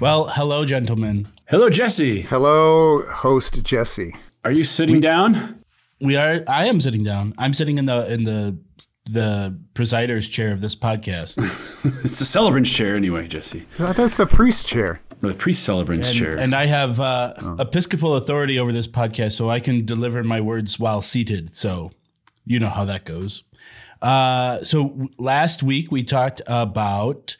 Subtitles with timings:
[0.00, 1.28] Well, hello, gentlemen.
[1.48, 2.22] Hello, Jesse.
[2.22, 4.14] Hello, host Jesse.
[4.44, 5.60] Are you sitting down?
[6.00, 6.42] We are.
[6.48, 7.32] I am sitting down.
[7.38, 8.58] I'm sitting in the in the
[9.06, 11.38] the presider's chair of this podcast.
[12.04, 13.66] it's the celebrant's chair, anyway, Jesse.
[13.78, 15.00] Uh, That's the priest chair.
[15.20, 16.36] The priest celebrant's And, chair.
[16.38, 20.78] and I have uh, episcopal authority over this podcast, so I can deliver my words
[20.80, 21.54] while seated.
[21.54, 21.92] So
[22.44, 23.44] you know how that goes.
[24.02, 27.36] Uh, so last week we talked about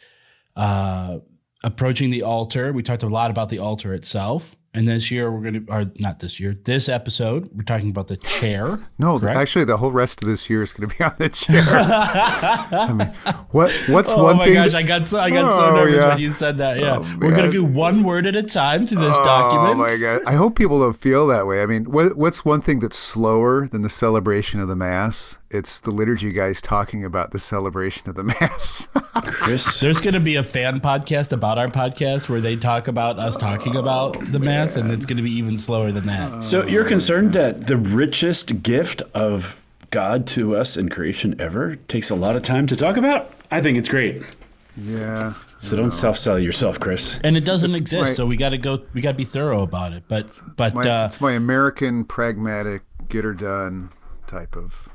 [0.57, 1.19] uh,
[1.65, 2.73] approaching the altar.
[2.73, 4.55] We talked a lot about the altar itself.
[4.77, 8.09] And this year we're going to, or not this year, this episode, we're talking about
[8.09, 8.81] the chair.
[8.99, 9.37] No, correct?
[9.37, 11.63] actually, the whole rest of this year is going to be on the chair.
[11.69, 13.07] I mean,
[13.53, 14.55] what what's Oh one my thing?
[14.55, 16.09] gosh, that- I got so I got so Oh, nervous yeah.
[16.09, 16.81] when you said that.
[16.81, 19.77] Yeah, Oh, we're gonna do one word at a time to this oh, document.
[19.77, 20.23] Oh my god!
[20.27, 21.63] I hope people don't feel that way.
[21.63, 25.39] I mean, what, what's one thing that's slower than the celebration of the mass?
[25.55, 28.89] It's the liturgy guys talking about the celebration of the mass.
[29.25, 33.37] Chris, There's gonna be a fan podcast about our podcast where they talk about us
[33.37, 36.43] talking about the mass, and it's gonna be even slower than that.
[36.43, 42.11] so you're concerned that the richest gift of God to us in creation ever takes
[42.11, 43.31] a lot of time to talk about?
[43.53, 44.23] I think it's great.
[44.77, 45.35] yeah.
[45.61, 47.21] So don't self-sell yourself, Chris.
[47.23, 48.81] and it doesn't It's exist, my- so we got to go.
[48.93, 50.03] We got to be thorough about it.
[50.09, 53.91] But but My, uh, it's my American pragmatic, get her done
[54.27, 54.94] type of hey,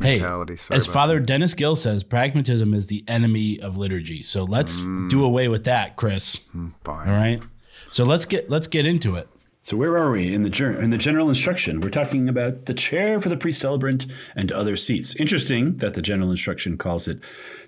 [0.00, 0.56] mentality.
[0.56, 4.22] Sorry as about Father Dennis Gill says, pragmatism is the enemy of liturgy.
[4.22, 5.08] So let's Mm.
[5.10, 6.40] do away with that, Chris.
[6.54, 6.72] that.
[6.84, 7.08] Fine.
[7.08, 7.42] All right.
[7.90, 9.28] So let's get let's get into it.
[9.62, 11.80] So where are we in the ger- in the general instruction?
[11.80, 15.14] We're talking about the chair for the priest celebrant and other seats.
[15.16, 17.18] Interesting that the general instruction calls it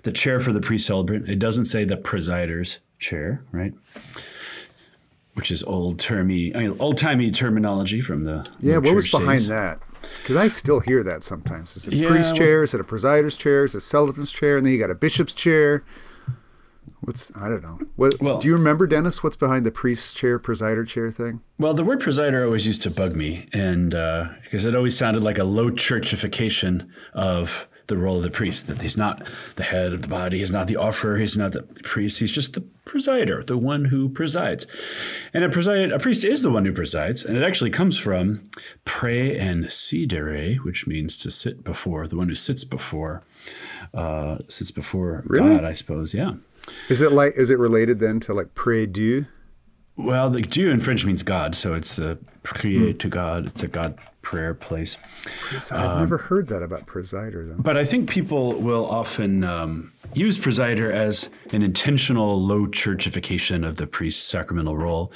[0.01, 1.29] the chair for the priest celebrant.
[1.29, 3.73] It doesn't say the presider's chair, right?
[5.33, 9.39] Which is old termy, I mean, old timey terminology from the Yeah, what was behind
[9.39, 9.47] days.
[9.47, 9.79] that?
[10.21, 11.75] Because I still hear that sometimes.
[11.75, 12.63] Is it Yeah, priest well- chair?
[12.63, 13.63] Is it a presider's chair?
[13.63, 14.57] Is it a celebrant's chair?
[14.57, 15.83] And then you got a bishop's chair.
[17.01, 17.79] What's I don't know.
[17.95, 19.23] What Well- do you remember, Dennis?
[19.23, 21.41] What's behind the priest's chair, presider chair thing?
[21.57, 25.21] Well, the word presider always used to bug me, and uh, because it always sounded
[25.23, 28.67] like a low churchification of the role of the priest.
[28.67, 31.63] That he's not the head of the body, he's not the offerer, he's not the
[31.83, 32.19] priest.
[32.19, 34.67] He's just the presider, the one who presides.
[35.33, 38.49] And a preside, a priest is the one who presides, and it actually comes from
[38.85, 43.23] pre and sidere, which means to sit before, the one who sits before,
[43.93, 45.55] uh, sits before Really?
[45.55, 46.13] God, I suppose.
[46.13, 46.33] Yeah.
[46.89, 49.25] Is it like is it related then to like prie Dieu?
[49.95, 53.47] Well, the Dieu in French means God, so it's the prier to God.
[53.47, 54.97] It's a God prayer place.
[55.71, 57.61] I've never heard that about presider though.
[57.61, 63.75] But I think people will often um, use presider as an intentional low churchification of
[63.75, 65.11] the priest's sacramental role.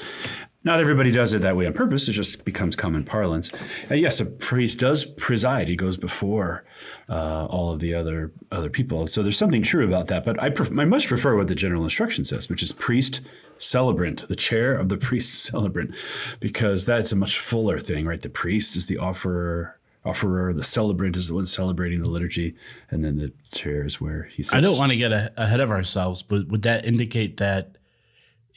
[0.68, 2.10] Not everybody does it that way on purpose.
[2.10, 3.54] It just becomes common parlance.
[3.90, 5.70] And yes, a priest does preside.
[5.70, 6.66] He goes before
[7.08, 9.08] uh, all of the other other people.
[9.08, 10.26] So there's something true about that.
[10.26, 13.22] But I, pref- I much prefer what the general instruction says, which is priest
[13.58, 15.96] celebrant, the chair of the priest celebrant,
[16.42, 18.22] because that's a much fuller thing, right?
[18.22, 20.54] The priest is the offerer, offerer.
[20.54, 22.56] The celebrant is the one celebrating the liturgy,
[22.92, 24.54] and then the chair is where he sits.
[24.54, 27.77] I don't want to get a, ahead of ourselves, but would that indicate that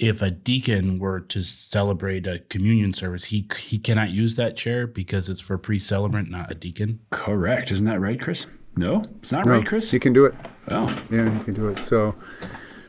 [0.01, 4.87] if a deacon were to celebrate a communion service, he he cannot use that chair
[4.87, 7.01] because it's for priest celebrant, not a deacon?
[7.11, 8.47] Correct, isn't that right, Chris?
[8.77, 9.93] No, it's not No, right, Chris.
[9.93, 10.35] You can do it.
[10.69, 11.79] oh, Yeah, you can do it.
[11.79, 12.15] So,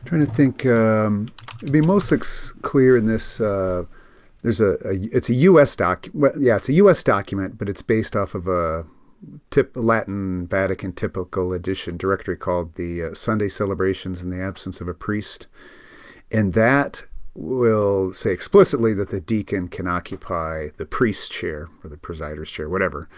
[0.04, 0.64] trying to think.
[0.64, 1.28] Um,
[1.62, 3.40] it'd be most ex- clear in this.
[3.40, 3.84] Uh,
[4.42, 4.94] there's a, a.
[5.12, 5.76] It's a U.S.
[5.76, 6.08] doc.
[6.14, 7.04] Well, yeah, it's a U.S.
[7.04, 8.86] document, but it's based off of a
[9.50, 14.88] tip Latin Vatican typical edition directory called the uh, Sunday Celebrations in the Absence of
[14.88, 15.46] a Priest,
[16.32, 17.04] and that
[17.34, 22.68] will say explicitly that the deacon can occupy the priest's chair or the presider's chair,
[22.68, 23.08] whatever.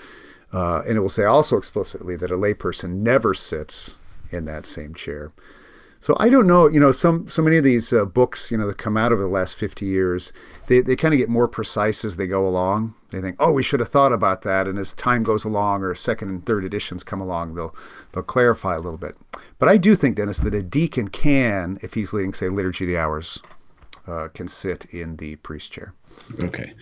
[0.52, 3.96] Uh, and it will say also explicitly that a layperson never sits
[4.30, 5.32] in that same chair.
[6.04, 8.66] So I don't know, you know, some so many of these uh, books, you know,
[8.66, 10.34] that come out over the last 50 years,
[10.66, 12.92] they, they kind of get more precise as they go along.
[13.08, 14.68] They think, oh, we should have thought about that.
[14.68, 17.74] And as time goes along, or second and third editions come along, they'll
[18.12, 19.16] they'll clarify a little bit.
[19.58, 22.88] But I do think, Dennis, that a deacon can, if he's leading, say, liturgy of
[22.88, 23.42] the hours,
[24.06, 25.94] uh, can sit in the priest chair.
[26.42, 26.72] okay.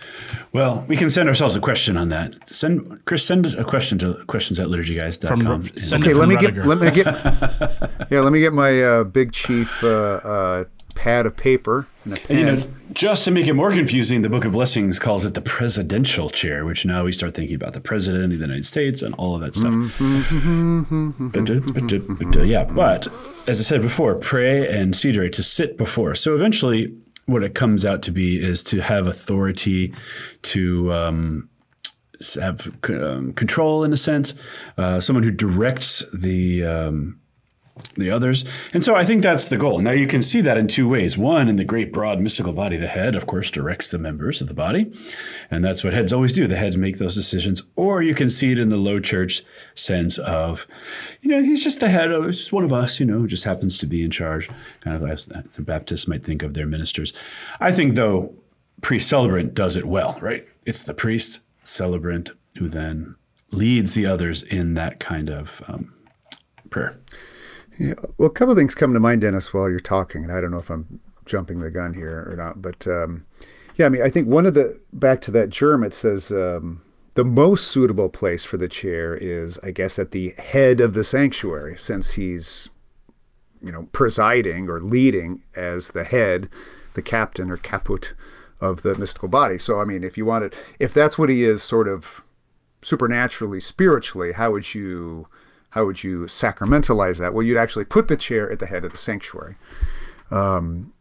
[0.51, 2.47] Well, we can send ourselves a question on that.
[2.49, 5.39] Send Chris, send a question to questions at liturgyguys.com.
[5.39, 7.05] From And- Okay, let from me get let me get
[8.11, 9.87] yeah, let me get my uh, big chief uh,
[10.23, 10.63] uh,
[10.95, 12.37] pad of paper and a pen.
[12.37, 15.33] And you know, just to make it more confusing, the Book of Blessings calls it
[15.33, 19.01] the presidential chair, which now we start thinking about the president of the United States
[19.01, 19.73] and all of that stuff.
[21.33, 21.99] but, uh, but, uh,
[22.31, 23.07] but, yeah, but
[23.47, 26.13] as I said before, pray and sidere to sit before.
[26.13, 26.93] So eventually,
[27.25, 29.93] what it comes out to be is to have authority,
[30.41, 31.49] to um,
[32.35, 34.33] have um, control in a sense,
[34.77, 36.65] uh, someone who directs the.
[36.65, 37.19] Um,
[37.95, 38.45] the others.
[38.73, 39.79] And so I think that's the goal.
[39.79, 41.17] Now you can see that in two ways.
[41.17, 44.47] One, in the great broad mystical body, the head, of course, directs the members of
[44.47, 44.91] the body.
[45.49, 46.47] And that's what heads always do.
[46.47, 47.63] The heads make those decisions.
[47.75, 49.41] Or you can see it in the low church
[49.73, 50.67] sense of,
[51.21, 53.43] you know, he's just the head of just one of us, you know, who just
[53.43, 54.49] happens to be in charge,
[54.81, 57.13] kind of as the Baptists might think of their ministers.
[57.59, 58.35] I think, though,
[58.81, 60.47] priest celebrant does it well, right?
[60.65, 63.15] It's the priest celebrant who then
[63.51, 65.93] leads the others in that kind of um,
[66.69, 66.99] prayer.
[67.77, 67.95] Yeah.
[68.17, 70.51] Well, a couple of things come to mind, Dennis, while you're talking, and I don't
[70.51, 73.25] know if I'm jumping the gun here or not, but um,
[73.75, 76.81] yeah, I mean, I think one of the back to that GIRM, it says um,
[77.15, 81.03] the most suitable place for the chair is, I guess, at the head of the
[81.03, 82.69] sanctuary, since he's,
[83.61, 86.49] you know, presiding or leading as the head,
[86.93, 88.13] the captain or caput
[88.61, 89.57] of the mystical body.
[89.57, 92.23] So, I mean, if you wanted, if that's what he is, sort of
[92.81, 95.27] supernaturally, spiritually, how would you?
[95.73, 97.33] How would you sacramentalize that?
[97.33, 99.55] Well, you'd actually put the chair at the head of the sanctuary.
[100.31, 100.93] Um,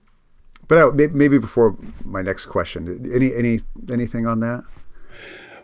[0.68, 3.60] but I, maybe before my next question, any any
[3.90, 4.64] anything on that?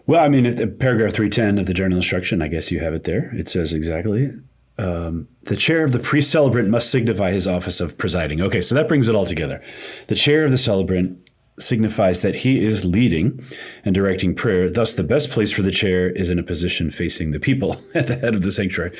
[0.07, 3.05] Well, I mean, at paragraph 310 of the general instruction, I guess you have it
[3.05, 3.31] there.
[3.35, 4.33] It says exactly
[4.79, 8.41] um, the chair of the priest celebrant must signify his office of presiding.
[8.41, 9.61] Okay, so that brings it all together.
[10.07, 11.28] The chair of the celebrant
[11.59, 13.41] signifies that he is leading
[13.85, 14.71] and directing prayer.
[14.71, 18.07] Thus, the best place for the chair is in a position facing the people at
[18.07, 18.97] the head of the sanctuary,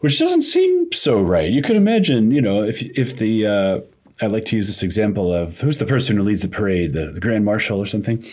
[0.00, 1.50] which doesn't seem so right.
[1.50, 3.80] You could imagine, you know, if if the uh,
[4.22, 7.06] I like to use this example of who's the person who leads the parade, the,
[7.06, 8.24] the grand marshal or something.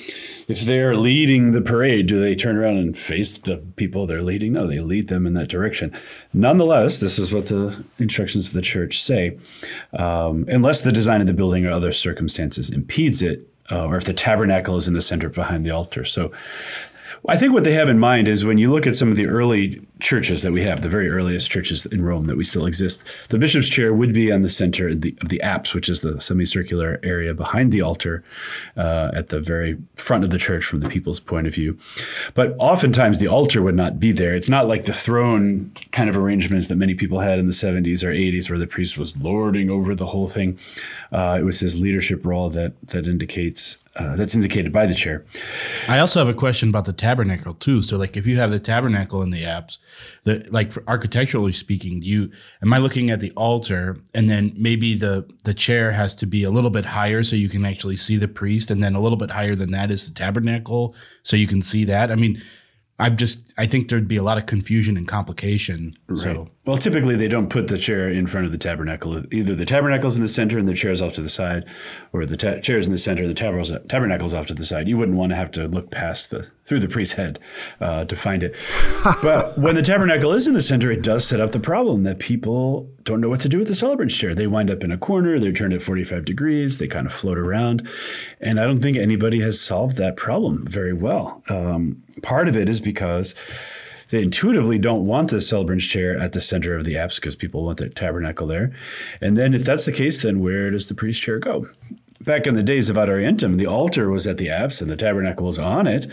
[0.48, 4.54] If they're leading the parade, do they turn around and face the people they're leading?
[4.54, 5.92] No, they lead them in that direction.
[6.34, 9.40] Nonetheless, this is what the instructions of the church say.
[9.94, 14.04] Um, unless the design of the building or other circumstances impedes it, uh, or if
[14.04, 16.06] the tabernacle is in the center behind the altar.
[16.06, 16.32] So
[17.28, 19.28] I think what they have in mind is when you look at some of the
[19.28, 23.30] early churches that we have, the very earliest churches in Rome that we still exist,
[23.30, 26.02] the bishop's chair would be on the center of the, of the apse, which is
[26.02, 28.24] the semicircular area behind the altar
[28.76, 31.78] uh, at the very front of the church from the people's point of view.
[32.34, 34.34] But oftentimes the altar would not be there.
[34.34, 38.04] It's not like the throne kind of arrangements that many people had in the 70s
[38.04, 40.58] or 80s where the priest was lording over the whole thing.
[41.12, 45.26] Uh, it was his leadership role that, that indicates uh, that's indicated by the chair.
[45.88, 47.82] I also have a question about the tabernacle too.
[47.82, 49.80] So, like, if you have the tabernacle in the apse,
[50.24, 54.54] the like for architecturally speaking, do you am I looking at the altar and then
[54.56, 57.98] maybe the the chair has to be a little bit higher so you can actually
[57.98, 61.36] see the priest, and then a little bit higher than that is the tabernacle so
[61.36, 62.12] you can see that.
[62.12, 62.42] I mean,
[62.98, 65.94] I'm just I think there'd be a lot of confusion and complication.
[66.16, 69.24] So Well, typically they don't put the chair in front of the tabernacle.
[69.34, 71.66] Either the tabernacle's in the center and the chair's off to the side,
[72.14, 74.88] or the ta- chair's in the center and the tabernacle's, tabernacle's off to the side.
[74.88, 77.40] You wouldn't want to have to look past the through the priest's head
[77.82, 78.56] uh, to find it.
[79.24, 82.20] but when the tabernacle is in the center, it does set up the problem that
[82.20, 84.36] people don't know what to do with the celebrant's chair.
[84.36, 85.40] They wind up in a corner.
[85.40, 86.78] They're turned at 45 degrees.
[86.78, 87.90] They kind of float around,
[88.40, 91.44] and I don't think anybody has solved that problem very well.
[91.50, 93.34] Um, part of it is because
[94.12, 97.64] they intuitively don't want the celebrant's chair at the center of the apse because people
[97.64, 98.72] want the tabernacle there.
[99.20, 101.66] And then, if that's the case, then where does the priest's chair go?
[102.20, 104.96] Back in the days of Ad Orientem, the altar was at the apse and the
[104.96, 106.06] tabernacle was on it.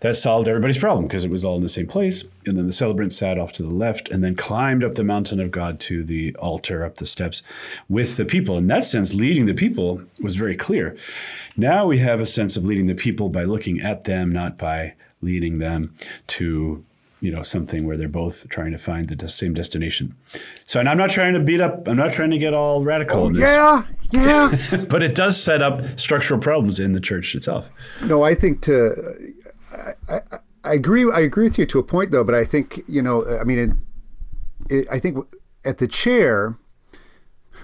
[0.00, 2.24] That solved everybody's problem because it was all in the same place.
[2.46, 5.38] And then the celebrant sat off to the left and then climbed up the mountain
[5.38, 7.42] of God to the altar, up the steps
[7.90, 8.56] with the people.
[8.56, 10.96] In that sense, leading the people was very clear.
[11.58, 14.94] Now we have a sense of leading the people by looking at them, not by
[15.20, 15.94] leading them
[16.28, 16.86] to
[17.20, 20.14] you know something where they're both trying to find the same destination.
[20.64, 21.86] So, and I'm not trying to beat up.
[21.86, 24.84] I'm not trying to get all radical oh, in this, Yeah, yeah.
[24.88, 27.70] but it does set up structural problems in the church itself.
[28.04, 28.94] no, I think to.
[30.08, 31.10] I, I, I agree.
[31.10, 32.24] I agree with you to a point, though.
[32.24, 33.24] But I think you know.
[33.38, 35.18] I mean, it, it, I think
[35.64, 36.56] at the chair.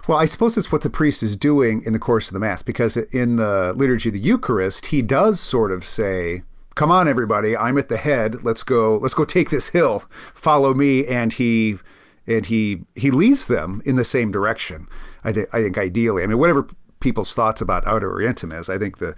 [0.06, 2.62] Well, I suppose it's what the priest is doing in the course of the mass,
[2.62, 6.44] because in the liturgy of the Eucharist, he does sort of say,
[6.76, 7.56] "Come on, everybody!
[7.56, 8.44] I'm at the head.
[8.44, 8.96] Let's go.
[8.98, 10.04] Let's go take this hill.
[10.34, 11.78] Follow me." And he
[12.26, 14.86] and he he leads them in the same direction.
[15.24, 15.48] I think.
[15.52, 16.22] I think ideally.
[16.22, 16.68] I mean, whatever
[17.00, 19.16] people's thoughts about Ad orientem is, I think the,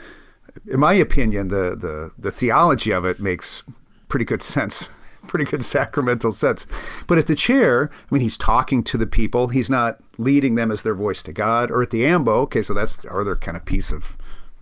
[0.67, 3.63] in my opinion, the the the theology of it makes
[4.09, 4.89] pretty good sense
[5.27, 6.67] pretty good sacramental sense.
[7.07, 9.49] But at the chair, I mean, he's talking to the people.
[9.49, 11.71] He's not leading them as their voice to God.
[11.71, 14.17] Or at the ambo, okay, so that's our other kind of piece of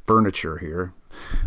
[0.04, 0.92] furniture here.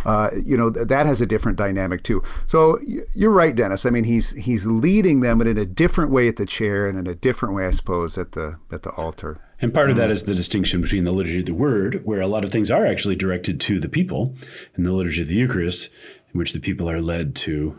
[0.05, 2.21] Uh, you know th- that has a different dynamic too.
[2.47, 3.85] So y- you're right, Dennis.
[3.85, 6.97] I mean, he's he's leading them, but in a different way at the chair, and
[6.97, 9.41] in a different way, I suppose, at the at the altar.
[9.61, 12.27] And part of that is the distinction between the liturgy of the word, where a
[12.27, 14.35] lot of things are actually directed to the people,
[14.75, 15.89] and the liturgy of the Eucharist,
[16.33, 17.77] in which the people are led to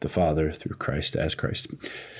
[0.00, 1.68] the Father through Christ as Christ.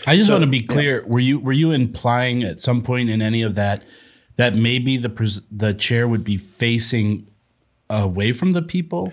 [0.07, 1.05] I just want to be clear.
[1.07, 3.85] Were you were you implying at some point in any of that
[4.37, 7.27] that maybe the pres- the chair would be facing
[7.89, 9.13] away from the people?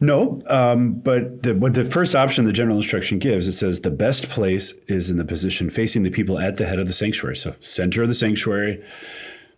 [0.00, 3.90] No, um, but the, what the first option the general instruction gives, it says the
[3.90, 7.36] best place is in the position facing the people at the head of the sanctuary.
[7.36, 8.82] So center of the sanctuary,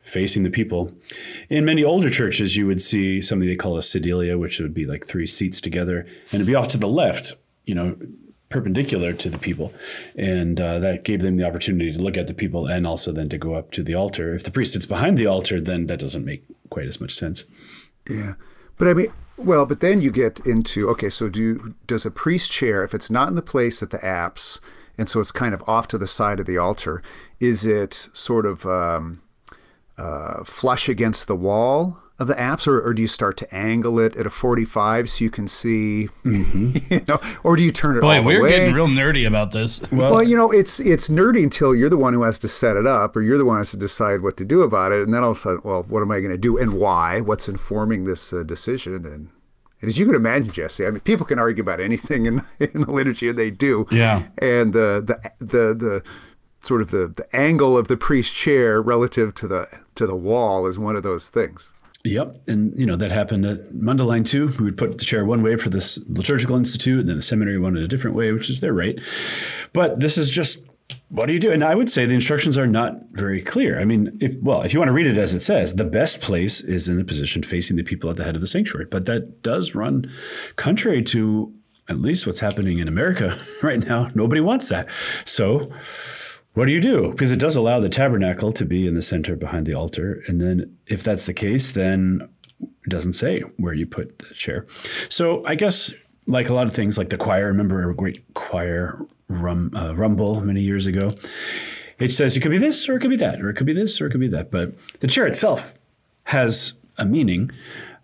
[0.03, 0.93] facing the people.
[1.49, 4.85] In many older churches, you would see something they call a sedilia, which would be
[4.85, 7.33] like three seats together, and it'd be off to the left,
[7.65, 7.97] you know,
[8.51, 9.73] perpendicular to the people.
[10.15, 13.31] And uh, that gave them the opportunity to look at the people and also then
[13.31, 14.35] to go up to the altar.
[14.35, 17.47] If the priest sits behind the altar, then that doesn't make quite as much sense.
[18.09, 18.35] Yeah,
[18.79, 21.09] but I mean, well, but then you get into okay.
[21.09, 24.61] So do does a priest chair if it's not in the place at the apse,
[24.97, 27.03] and so it's kind of off to the side of the altar?
[27.41, 29.23] Is it sort of um,
[29.99, 33.99] uh, flush against the wall of the apse, or, or do you start to angle
[33.99, 38.03] it at a forty-five so you can see, you know, or do you turn it
[38.03, 38.51] Boy, all the we're way?
[38.51, 39.83] getting real nerdy about this.
[39.91, 42.87] Well, you know, it's it's nerdy until you're the one who has to set it
[42.87, 45.13] up, or you're the one who has to decide what to do about it, and
[45.13, 47.21] then all of a sudden, well, what am I going to do, and why?
[47.21, 48.95] What's informing this uh, decision?
[48.95, 49.31] And,
[49.81, 52.83] and as you can imagine, Jesse, I mean, people can argue about anything in, in
[52.83, 53.87] the liturgy, and they do.
[53.91, 54.25] Yeah.
[54.39, 56.03] And the the the the
[56.61, 60.67] sort of the, the angle of the priest chair relative to the to the wall
[60.67, 61.73] is one of those things.
[62.05, 64.49] Yep, and you know that happened at Mundelein too.
[64.59, 67.59] We would put the chair one way for this liturgical institute, and then the seminary
[67.59, 68.99] wanted a different way, which is their right.
[69.73, 70.65] But this is just
[71.09, 71.51] what do you do?
[71.51, 73.81] And I would say the instructions are not very clear.
[73.81, 76.21] I mean, if well, if you want to read it as it says, the best
[76.21, 78.87] place is in the position facing the people at the head of the sanctuary.
[78.87, 80.11] But that does run
[80.57, 81.55] contrary to
[81.89, 84.11] at least what's happening in America right now.
[84.15, 84.89] Nobody wants that.
[85.25, 85.71] So
[86.55, 87.11] what do you do?
[87.11, 90.23] Because it does allow the tabernacle to be in the center behind the altar.
[90.29, 92.29] And then if that's the case, then
[92.61, 94.67] it doesn't say where you put the chair.
[95.09, 95.93] So I guess
[96.27, 100.41] like a lot of things, like the choir, remember a great choir rum, uh, rumble
[100.41, 101.13] many years ago?
[101.99, 103.73] It says it could be this or it could be that, or it could be
[103.73, 104.51] this or it could be that.
[104.51, 105.75] But the chair itself
[106.25, 107.51] has a meaning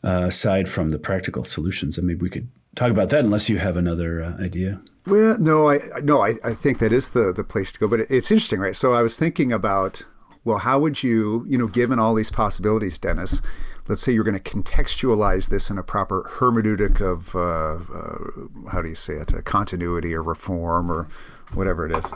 [0.02, 1.98] uh, aside from the practical solutions.
[1.98, 4.80] And maybe we could talk about that unless you have another uh, idea.
[5.06, 7.88] Well, no, I no, I, I think that is the the place to go.
[7.88, 8.76] But it, it's interesting, right?
[8.76, 10.04] So I was thinking about,
[10.44, 13.42] well, how would you, you know, given all these possibilities, Dennis,
[13.88, 18.82] let's say you're going to contextualize this in a proper hermeneutic of, uh, uh, how
[18.82, 21.08] do you say it, a continuity or reform or
[21.54, 22.12] whatever it is.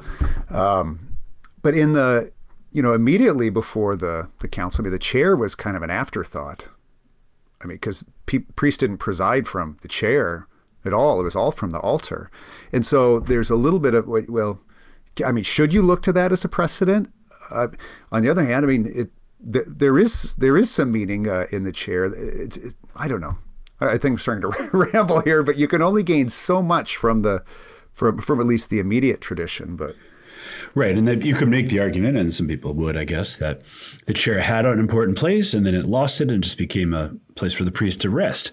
[0.50, 1.16] Um,
[1.62, 2.32] but in the,
[2.70, 5.90] you know, immediately before the the council, I mean, the chair was kind of an
[5.90, 6.68] afterthought.
[7.64, 10.46] I mean, because pe- didn't preside from the chair
[10.84, 11.20] at all.
[11.20, 12.30] It was all from the altar.
[12.72, 14.60] And so there's a little bit of, well,
[15.24, 17.12] I mean, should you look to that as a precedent?
[17.50, 17.68] Uh,
[18.12, 19.10] on the other hand, I mean, it,
[19.52, 22.04] th- there is there is some meaning uh, in the chair.
[22.04, 23.36] It, it, I don't know.
[23.80, 27.22] I think I'm starting to ramble here, but you can only gain so much from
[27.22, 27.44] the
[27.92, 29.76] from from at least the immediate tradition.
[29.76, 29.94] But
[30.74, 33.62] Right, and that you could make the argument, and some people would, I guess, that
[34.06, 37.14] the chair had an important place, and then it lost it, and just became a
[37.34, 38.52] place for the priest to rest,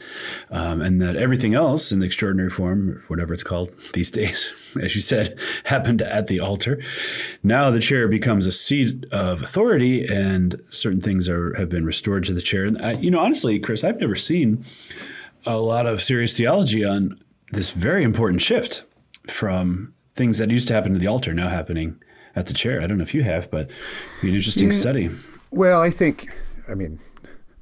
[0.49, 4.95] um, and that everything else in the extraordinary form, whatever it's called these days, as
[4.95, 6.81] you said, happened at the altar.
[7.43, 12.25] Now the chair becomes a seat of authority, and certain things are have been restored
[12.25, 12.65] to the chair.
[12.65, 14.65] And I, you know, honestly, Chris, I've never seen
[15.45, 17.17] a lot of serious theology on
[17.51, 18.83] this very important shift
[19.27, 22.01] from things that used to happen to the altar now happening
[22.35, 22.81] at the chair.
[22.81, 23.69] I don't know if you have, but
[24.21, 24.71] an interesting Yeah.
[24.79, 25.09] study.
[25.51, 26.27] well, I think,
[26.69, 26.99] I mean,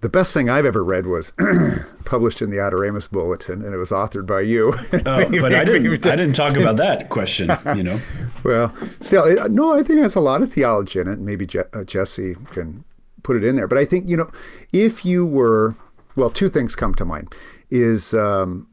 [0.02, 1.34] the best thing I've ever read was
[2.06, 4.74] published in the Adoremus Bulletin, and it was authored by you.
[4.94, 5.00] Oh,
[5.42, 6.06] but I didn't.
[6.08, 7.50] I didn't talk about that question.
[7.76, 8.02] You know,
[8.44, 11.20] Well, still, no, I think it has a lot of theology in it.
[11.20, 12.84] Maybe Je- uh, Jesse can
[13.24, 13.68] put it in there.
[13.68, 14.30] But I think, you know,
[14.72, 15.76] if you were,
[16.16, 17.36] well, two things come to mind.
[17.70, 18.68] Is, um,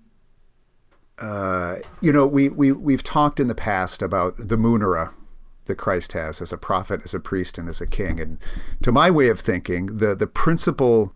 [1.19, 5.13] uh, you know, we, we, we've talked in the past about the munera
[5.67, 8.21] that Christ has as a prophet, as a priest, and as a king.
[8.21, 8.39] And
[8.83, 11.15] to my way of thinking, the, the principal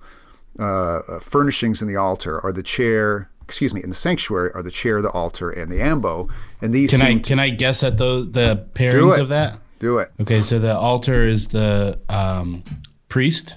[0.58, 4.70] uh, furnishings in the altar are the chair, excuse me, in the sanctuary are the
[4.70, 6.28] chair, the altar, and the ambo.
[6.60, 9.58] And these Can I to- can I guess at the the pairings of that?
[9.78, 10.10] do it.
[10.20, 12.62] Okay, so the altar is the um,
[13.08, 13.56] priest,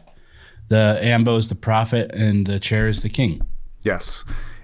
[0.70, 3.42] the ambo is the prophet, and the chair is the king.
[3.82, 4.24] Yes.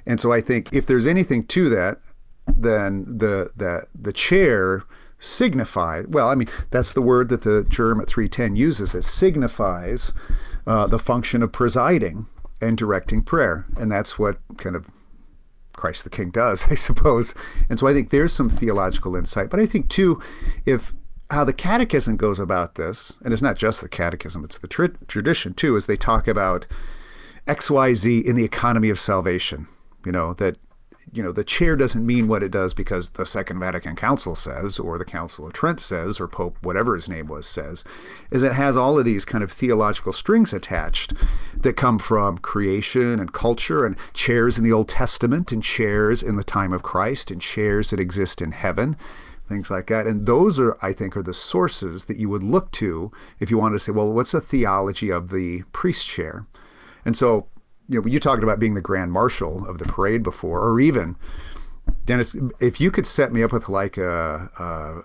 [0.10, 2.00] And so I think if there's anything to that,
[2.48, 4.84] then the the the chair
[5.20, 6.08] signifies.
[6.08, 8.96] Well, I mean that's the word that the GIRM at 310 uses.
[8.96, 10.12] It signifies
[10.66, 12.26] uh, the function of presiding
[12.60, 14.88] and directing prayer, and that's what kind of
[15.74, 17.36] Christ the King does, I suppose.
[17.70, 19.52] And so I think there's some theological insight.
[19.52, 20.20] But I think too,
[20.66, 20.92] if
[21.30, 24.98] how the catechism goes about this, and it's not just the catechism, it's the tra-
[25.08, 26.66] tradition too, is they talk about
[27.46, 29.68] XYZ in the economy of salvation.
[30.06, 30.58] You know, that
[31.14, 34.80] you know, the chair doesn't mean what it does because the Second Vatican Council says,
[34.80, 37.84] or the Council of Trent says, or Pope, whatever his name was, says,
[38.32, 41.14] is it has all of these kind of theological strings attached
[41.56, 46.36] that come from creation and culture and chairs in the Old Testament and chairs in
[46.36, 48.98] the time of Christ and chairs that exist in heaven
[49.48, 50.06] things like that.
[50.06, 53.58] And those are, I think, are the sources that you would look to if you
[53.58, 56.46] wanted to say, well, what's the theology of the priest chair?
[57.04, 57.48] And so
[57.90, 61.16] you know, you talked about being the grand marshal of the parade before, or even
[62.06, 64.50] Dennis, if you could set me up with like a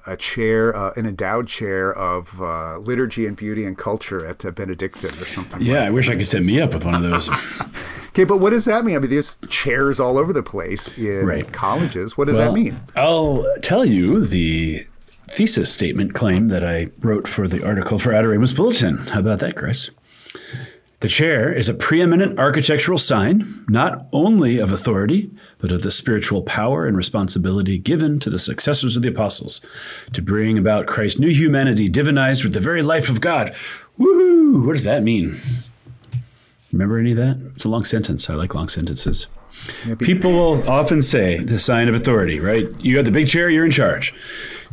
[0.07, 4.45] a, a chair, uh, an endowed chair of uh, liturgy and beauty and culture at
[4.45, 5.63] uh, Benedictine or something.
[5.63, 7.31] Yeah, like I wish I could set me up with one of those.
[8.11, 8.97] okay, but what does that mean?
[8.97, 11.51] I mean, there's chairs all over the place in Right.
[11.53, 12.19] colleges.
[12.19, 12.79] What does Well, that mean?
[12.97, 14.87] I'll tell you the
[15.29, 18.99] thesis statement claim that I wrote for the article for Adoremus Bulletin.
[18.99, 19.91] How about that, Chris?
[21.05, 26.41] The chair is a preeminent architectural sign, not only of authority, but of the spiritual
[26.41, 29.61] power and responsibility given to the successors of the apostles
[30.15, 33.55] to bring about Christ's new humanity divinized with the very life of God.
[33.99, 34.65] Woohoo!
[34.67, 35.37] What does that mean?
[36.73, 37.53] Remember any of that?
[37.55, 38.31] It's a long sentence.
[38.31, 39.27] I like long sentences.
[39.99, 42.67] People will often say the sign of authority, right?
[42.81, 44.15] You got the big chair, you're in charge.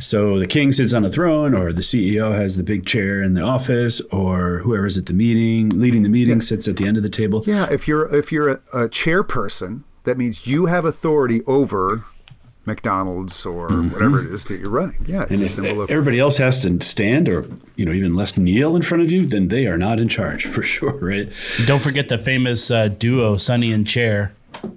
[0.02, 3.34] So the king sits on a throne, or the CEO has the big chair in
[3.34, 7.04] the office, or whoever's at the meeting, leading the meeting, sits at the end of
[7.04, 7.44] the table.
[7.46, 12.04] Yeah, if you're if you're a, a chairperson, that means you have authority over
[12.66, 15.04] McDonald's or whatever it is that you're running.
[15.06, 15.34] Yeah, it's Mm-hmm.
[15.34, 17.44] And a if symbol of everybody else has to stand, or
[17.76, 20.46] you know, even less kneel in front of you, then they are not in charge
[20.54, 21.30] for sure, right?
[21.66, 24.32] Don't forget the famous uh, duo Sonny and Chair.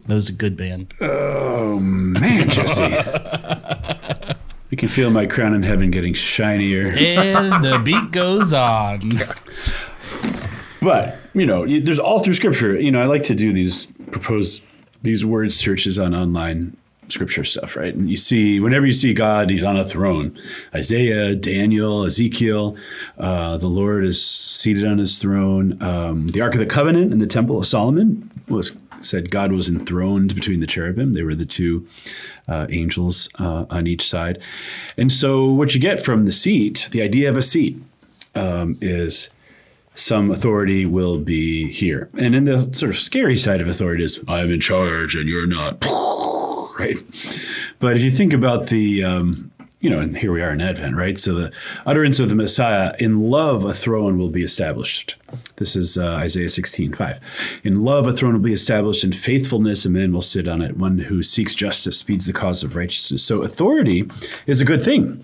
[0.06, 0.94] That was a good band.
[1.02, 2.94] Oh man, Jesse.
[4.76, 6.88] I can feel my crown in heaven getting shinier.
[6.98, 9.10] And the beat goes on.
[10.82, 12.78] But you know, there's all through Scripture.
[12.78, 14.60] You know, I like to do these propose
[15.02, 16.76] these word searches on online
[17.08, 17.96] Scripture stuff, right?
[17.96, 20.38] And you see, whenever you see God, He's on a throne.
[20.74, 22.76] Isaiah, Daniel, Ezekiel,
[23.18, 25.82] uh, the Lord is seated on His throne.
[25.82, 29.68] Um, the Ark of the Covenant in the Temple of Solomon was said God was
[29.70, 31.14] enthroned between the cherubim.
[31.14, 31.88] They were the two
[32.48, 34.42] uh, angels uh, on each side.
[34.98, 37.78] And so, what you get from the seat, the idea of a seat,
[38.36, 39.30] um, is
[39.94, 42.10] some authority will be here.
[42.20, 45.48] And then the sort of scary side of authority is I'm in charge and you're
[45.48, 45.86] not.
[46.78, 46.98] Right.
[47.80, 49.50] But if you think about the, um,
[49.82, 51.18] you know, and here we are in Advent, right?
[51.18, 51.54] So the
[51.86, 55.16] utterance of the Messiah, in love, a throne will be established.
[55.58, 57.62] This is uh, Isaiah 16, 5.
[57.64, 59.04] In love, a throne will be established.
[59.04, 60.78] In faithfulness, a man will sit on it.
[60.78, 63.24] One who seeks justice speeds the cause of righteousness.
[63.24, 64.10] So authority
[64.48, 65.24] is a good thing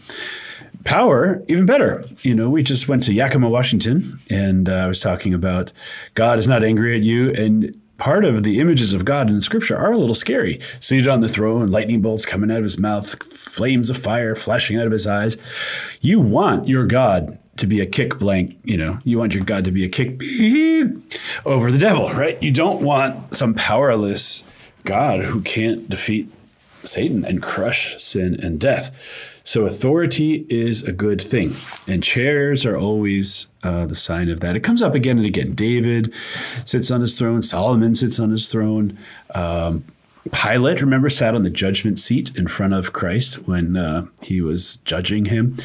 [0.84, 5.00] power even better you know we just went to yakima washington and uh, i was
[5.00, 5.72] talking about
[6.16, 9.78] god is not angry at you and part of the images of god in scripture
[9.78, 10.60] are a little scary.
[10.80, 14.76] Seated on the throne lightning bolts coming out of his mouth flames of fire flashing
[14.80, 15.38] out of his eyes.
[16.02, 19.66] You want your god to be a kick blank you know you want your god
[19.66, 20.20] to be a kick
[21.46, 22.42] over the devil right?
[22.42, 24.44] You don't want some powerless
[24.84, 26.28] god who can't defeat
[26.84, 28.90] Satan and crush sin and death.
[29.44, 31.52] So authority is a good thing,
[31.88, 34.56] and chairs are always uh, the sign of that.
[34.56, 35.54] It comes up again and again.
[35.54, 36.14] David
[36.64, 37.42] sits on his throne.
[37.42, 38.98] Solomon sits on his throne.
[39.34, 39.84] Um,
[40.32, 44.76] Pilate, remember, sat on the judgment seat in front of Christ when uh, he was
[44.86, 45.58] judging him,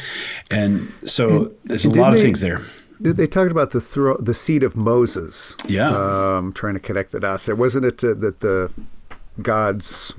[0.51, 2.63] and so there's a and lot of they- things there.
[2.99, 5.55] They- They talked about the thro- the seat of Moses.
[5.69, 5.91] Yeah.
[5.91, 7.45] Um, trying to connect the dots.
[7.45, 8.71] There wasn't it uh, that the
[9.43, 10.15] God's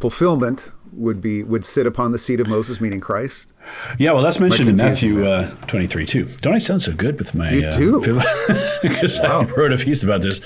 [0.00, 3.52] fulfillment would be would sit upon the seat of Moses, meaning Christ.
[3.98, 6.24] Yeah, well, that's mentioned in Matthew uh, 23 too.
[6.40, 7.52] Don't I sound so good with my?
[7.52, 8.20] You uh, do.
[8.82, 10.40] Because I wrote a piece about this.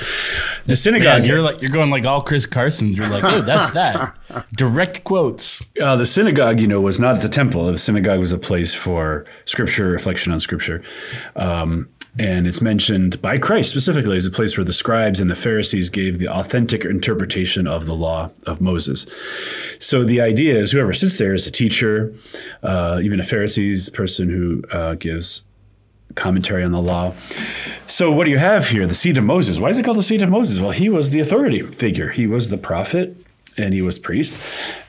[0.66, 1.20] The synagogue.
[1.20, 2.96] Man, you're like you're going like all Chris Carstens.
[2.96, 4.14] You're like, oh, that's that.
[4.56, 5.62] Direct quotes.
[5.80, 7.66] Uh, the synagogue, you know, was not the temple.
[7.66, 10.82] The synagogue was a place for scripture, reflection on scripture.
[11.36, 15.34] Um, and it's mentioned by Christ specifically as a place where the scribes and the
[15.34, 19.06] Pharisees gave the authentic interpretation of the law of Moses.
[19.80, 22.14] So the idea is whoever sits there is a teacher,
[22.62, 25.42] uh, even a Pharisees person who uh, gives
[26.14, 27.12] commentary on the law.
[27.88, 28.86] So what do you have here?
[28.86, 29.58] The seat of Moses.
[29.58, 30.60] Why is it called the seat of Moses?
[30.60, 32.10] Well, he was the authority figure.
[32.10, 33.16] He was the prophet
[33.56, 34.40] and he was priest.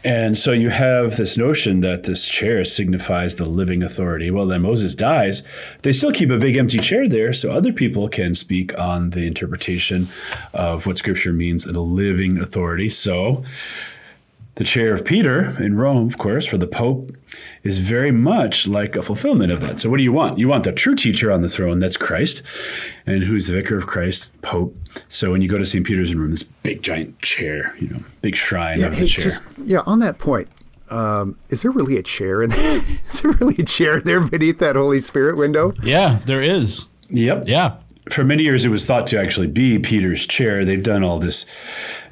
[0.03, 4.31] And so you have this notion that this chair signifies the living authority.
[4.31, 5.43] Well, then Moses dies.
[5.81, 9.25] They still keep a big empty chair there so other people can speak on the
[9.25, 10.07] interpretation
[10.53, 12.89] of what scripture means a living authority.
[12.89, 13.43] So
[14.55, 17.11] the chair of Peter in Rome, of course, for the Pope,
[17.63, 19.79] is very much like a fulfillment of that.
[19.79, 20.37] So, what do you want?
[20.39, 22.41] You want the true teacher on the throne, that's Christ.
[23.05, 24.31] And who's the vicar of Christ?
[24.41, 24.75] Pope.
[25.09, 25.85] So, when you go to St.
[25.85, 29.07] Peter's in Rome, this big giant chair, you know, big shrine Yeah, of hey, the
[29.07, 29.23] chair.
[29.25, 29.81] just yeah.
[29.85, 30.47] On that point,
[30.89, 32.81] um, is there really a chair in there?
[33.11, 35.73] is there really a chair there beneath that Holy Spirit window?
[35.83, 36.87] Yeah, there is.
[37.09, 37.43] yep.
[37.47, 37.77] Yeah.
[38.09, 40.63] For many years, it was thought to actually be Peter's chair.
[40.63, 41.45] They've done all this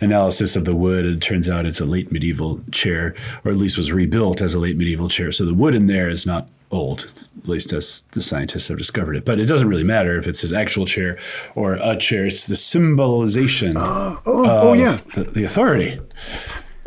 [0.01, 1.05] analysis of the wood.
[1.05, 3.13] and It turns out it's a late medieval chair,
[3.45, 5.31] or at least was rebuilt as a late medieval chair.
[5.31, 7.11] So the wood in there is not old,
[7.43, 9.23] at least as the scientists have discovered it.
[9.25, 11.17] But it doesn't really matter if it's his actual chair
[11.53, 12.25] or a chair.
[12.25, 14.99] It's the symbolization Oh, oh yeah.
[15.13, 15.99] the, the authority.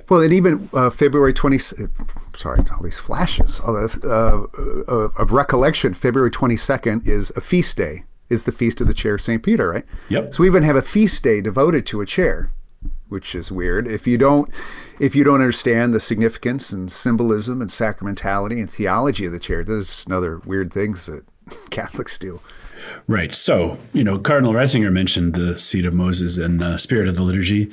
[0.09, 4.47] Well, and even uh, February 20, sorry, all these flashes of, uh,
[4.89, 9.15] uh, of recollection, February 22nd is a feast day, is the Feast of the Chair
[9.15, 9.43] of St.
[9.43, 9.85] Peter, right?
[10.09, 10.35] Yep.
[10.35, 12.51] So we even have a feast day devoted to a chair,
[13.09, 13.87] which is weird.
[13.87, 14.51] If you don't,
[15.01, 19.65] if you don't understand the significance and symbolism and sacramentality and theology of the chair,
[19.65, 21.25] there's another weird things that
[21.71, 22.41] Catholics do.
[23.09, 23.33] Right.
[23.33, 27.23] So, you know, Cardinal Ratzinger mentioned the seat of Moses and uh, spirit of the
[27.23, 27.71] liturgy.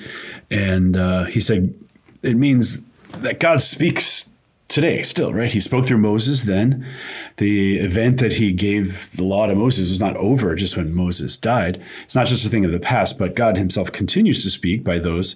[0.50, 1.74] And uh, he said
[2.22, 4.32] it means that God speaks
[4.74, 5.52] today still, right?
[5.52, 6.86] He spoke through Moses then.
[7.38, 11.38] The event that he gave the law to Moses was not over just when Moses
[11.38, 11.82] died.
[12.04, 14.98] It's not just a thing of the past, but God himself continues to speak by
[14.98, 15.36] those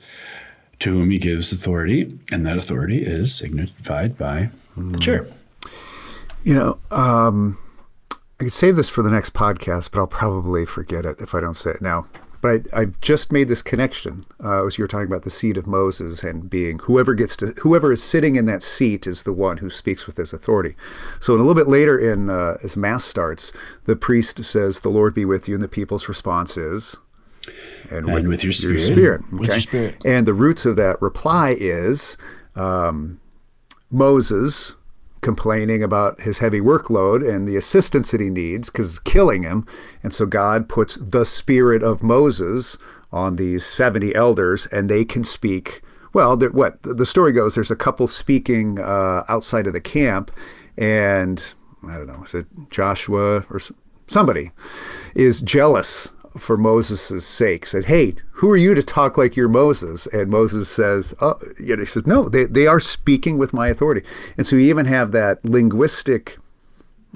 [0.80, 2.12] to whom he gives authority.
[2.32, 5.28] And that authority is signified by the chair.
[6.44, 7.58] You know, um,
[8.40, 11.42] I could save this for the next podcast, but I'll probably forget it if I
[11.42, 12.08] don't say it now.
[12.42, 15.58] But I, I just made this connection uh, as you were talking about the seat
[15.58, 19.34] of Moses and being whoever gets to whoever is sitting in that seat is the
[19.34, 20.76] one who speaks with his authority.
[21.20, 23.52] So a little bit later in uh, as mass starts,
[23.86, 26.98] the priest says, "The Lord be with you," and the people's response is,
[27.90, 30.02] "And, with your spirit." spirit." With your spirit.
[30.06, 32.18] And the roots of that reply is
[32.56, 33.20] um,
[33.90, 34.76] Moses
[35.22, 39.66] complaining about his heavy workload and the assistance that he needs because it's killing him.
[40.04, 42.78] And so God puts the spirit of Moses
[43.12, 45.82] on these 70 elders and they can speak.
[46.14, 50.32] Well, what the story goes, there's a couple speaking uh, outside of the camp,
[50.78, 51.54] and
[51.88, 53.60] I don't know, is it Joshua or
[54.08, 54.52] somebody
[55.16, 60.08] is jealous for Moses' sake, said, Hey, who are you to talk like you're Moses?
[60.08, 63.68] And Moses says, Oh, you know, he says, No, they, they are speaking with my
[63.68, 64.06] authority.
[64.38, 66.38] And so you even have that linguistic,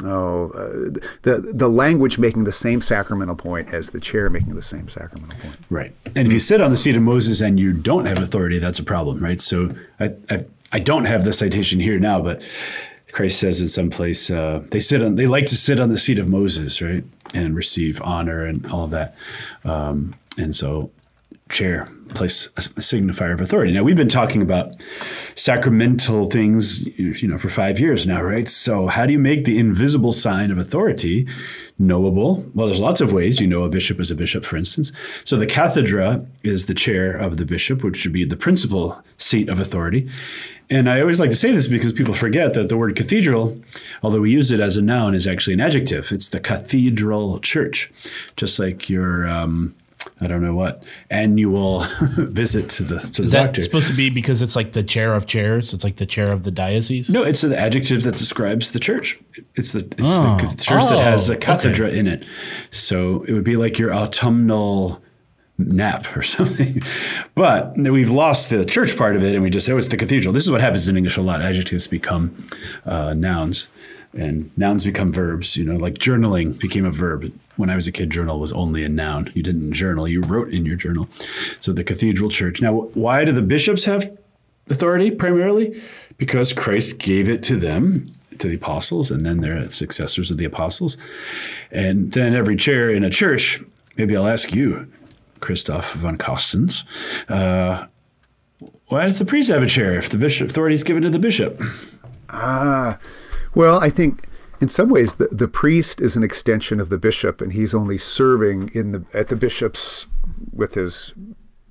[0.04, 4.62] oh, uh, the, the language making the same sacramental point as the chair making the
[4.62, 5.58] same sacramental point.
[5.70, 5.96] Right.
[6.16, 8.80] And if you sit on the seat of Moses and you don't have authority, that's
[8.80, 9.42] a problem, right?
[9.42, 12.42] So I, I, I don't have the citation here now, but
[13.12, 15.97] Christ says in some place uh, they sit on they like to sit on the
[15.97, 19.15] seat of Moses, right, and receive honor and all of that.
[19.63, 20.91] Um, and so
[21.52, 23.72] chair place a signifier of authority.
[23.72, 24.76] Now we've been talking about
[25.36, 28.48] sacramental things, you know, for five years now, right?
[28.48, 31.28] So how do you make the invisible sign of authority
[31.80, 32.46] knowable?
[32.54, 33.40] Well, there's lots of ways.
[33.40, 34.92] You know, a bishop is a bishop, for instance.
[35.24, 39.50] So the cathedra is the chair of the bishop, which would be the principal seat
[39.50, 40.10] of authority.
[40.70, 43.58] And I always like to say this because people forget that the word cathedral,
[44.04, 46.14] although we use it as a noun, is actually an adjective.
[46.14, 47.92] It's the cathedral church,
[48.38, 49.76] just like your um,
[50.20, 51.82] I don't know what annual
[52.18, 53.62] visit to the to the Is that doctor.
[53.62, 55.74] supposed to be because it's like the chair of chairs?
[55.74, 57.10] It's like the chair of the diocese?
[57.10, 59.20] no, it's the adjective that describes the church.
[59.56, 62.24] It's the it's the cath- church that has Oh, the cathedra in it.
[62.72, 65.02] So it would be like your autumnal
[65.58, 66.82] nap or something.
[67.36, 69.98] But we've lost the church part of it, and we just say, "Oh, it's the
[69.98, 71.42] cathedral." This is what happens in English a lot.
[71.42, 72.48] Adjectives become
[72.86, 73.68] uh, nouns,
[74.13, 75.58] and nouns become verbs.
[75.58, 77.32] You know, like journaling became a verb.
[77.56, 79.32] When I was a kid, journal was only a noun.
[79.34, 81.08] You didn't journal; you wrote in your journal.
[81.60, 82.62] So the cathedral church.
[82.62, 84.17] Now, why do the bishops have
[84.69, 85.82] authority primarily?
[86.17, 88.12] Because Christ gave it to them.
[88.39, 90.97] To the apostles, and then they're successors of the apostles.
[91.71, 93.62] And then every chair in a church,
[93.97, 94.91] maybe I'll ask you,
[95.41, 96.84] Christoph von Carstens,
[97.30, 97.86] uh,
[98.88, 101.19] why does the priest have a chair if the bishop authority is given to the
[101.19, 101.62] bishop?
[103.54, 104.28] Well, I think
[104.62, 107.98] in some ways the, the priest is an extension of the bishop, and he's only
[107.98, 110.08] serving in the at the bishop's
[110.54, 111.14] with his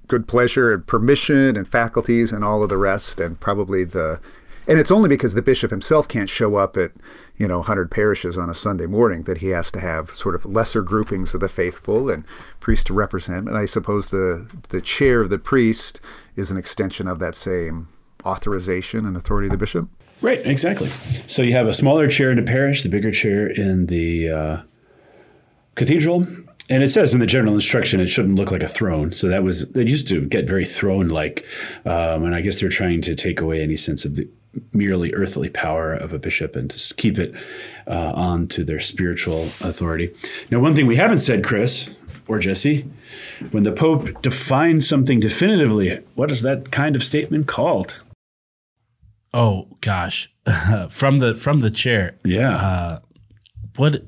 [0.09, 4.21] good pleasure and permission and faculties and all of the rest, and probably the
[4.69, 6.93] and it's only because the bishop himself can't show up at
[7.37, 10.45] you know 100 parishes on a Sunday morning that he has to have sort of
[10.45, 12.25] lesser groupings of the faithful and
[12.61, 13.49] priests to represent.
[13.49, 16.01] And I suppose the the chair of the priest
[16.37, 17.89] is an extension of that same
[18.25, 19.89] authorization and authority of the bishop.
[20.23, 20.89] Right, exactly.
[21.27, 24.57] So you have a smaller chair in the parish, the bigger chair in the uh,
[25.75, 26.27] cathedral.
[26.69, 29.13] And it says in the general instruction it shouldn't look like a throne.
[29.13, 31.45] So that was, it used to get very throne like.
[31.85, 34.29] Um, and I guess they're trying to take away any sense of the
[34.73, 37.35] merely earthly power of a bishop and to keep it
[37.87, 40.13] uh, on to their spiritual authority.
[40.51, 41.91] Now, one thing we haven't said, Chris
[42.29, 42.89] or Jesse,
[43.51, 48.03] when the Pope defines something definitively, what is that kind of statement called?
[49.33, 50.33] Oh gosh,
[50.91, 52.19] from the from the chair.
[52.25, 52.57] Yeah.
[52.57, 52.99] Uh,
[53.77, 54.03] what?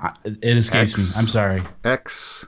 [0.00, 1.20] I, it escapes Ex- me.
[1.20, 1.62] I'm sorry.
[1.84, 2.46] Ex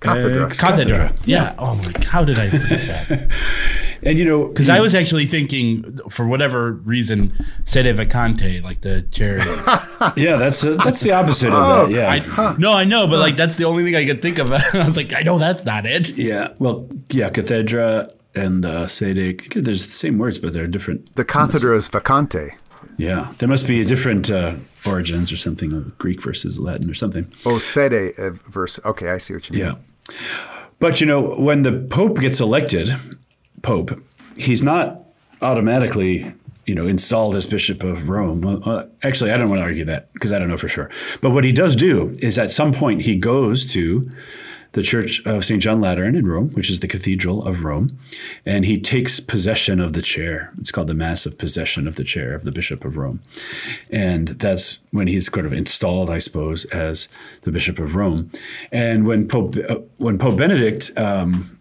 [0.00, 0.48] cathedra.
[0.48, 0.76] Cathedra.
[1.10, 1.14] Cathedra.
[1.24, 1.54] Yeah.
[1.58, 1.92] Oh my.
[2.04, 3.30] How did I forget that?
[4.02, 7.32] and you know, Because I was actually thinking, for whatever reason,
[7.64, 9.38] sede vacante, like the chair.
[10.16, 11.90] yeah, that's uh, that's the opposite of that.
[11.90, 12.22] Yeah.
[12.36, 14.52] I, no, I know, but like that's the only thing I could think of.
[14.52, 16.10] I was like, I know that's not it.
[16.18, 16.48] Yeah.
[16.58, 19.52] Well, yeah, cathedra and uh, sede.
[19.54, 21.14] There's the same words, but they're different.
[21.16, 22.50] The cathedra is vacante.
[22.96, 24.54] Yeah, there must be different uh,
[24.86, 27.26] origins or something Greek versus Latin or something.
[27.46, 28.78] Oh, sede uh, verse.
[28.84, 29.66] Okay, I see what you mean.
[29.66, 30.14] Yeah.
[30.78, 32.94] But you know, when the Pope gets elected,
[33.62, 34.02] Pope,
[34.36, 35.00] he's not
[35.40, 36.32] automatically,
[36.66, 38.62] you know, installed as Bishop of Rome.
[38.64, 40.90] Uh, actually, I don't want to argue that because I don't know for sure.
[41.20, 44.10] But what he does do is at some point he goes to
[44.72, 45.62] the Church of St.
[45.62, 47.98] John Lateran in Rome, which is the Cathedral of Rome,
[48.44, 50.52] and he takes possession of the chair.
[50.58, 53.20] It's called the Mass of Possession of the Chair of the Bishop of Rome.
[53.90, 57.08] And that's when he's sort of installed, I suppose, as
[57.42, 58.30] the Bishop of Rome.
[58.70, 61.58] And when Pope, uh, when Pope Benedict um,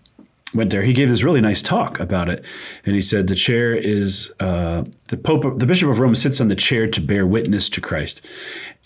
[0.54, 2.44] went there, he gave this really nice talk about it.
[2.86, 6.48] And he said the chair is uh, the Pope, the Bishop of Rome sits on
[6.48, 8.26] the chair to bear witness to Christ.